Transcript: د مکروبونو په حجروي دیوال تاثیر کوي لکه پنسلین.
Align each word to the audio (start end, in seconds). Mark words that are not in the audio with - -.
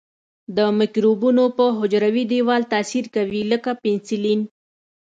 د 0.57 0.59
مکروبونو 0.79 1.43
په 1.57 1.65
حجروي 1.77 2.23
دیوال 2.31 2.61
تاثیر 2.73 3.05
کوي 3.15 3.41
لکه 3.51 3.71
پنسلین. 3.83 4.41